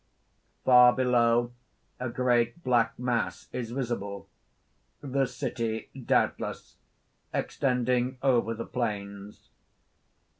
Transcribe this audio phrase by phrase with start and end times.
[0.65, 1.53] Far below
[1.99, 4.27] a great black mass is visible
[4.99, 6.77] the city, doubtless
[7.31, 9.51] extending over the plains.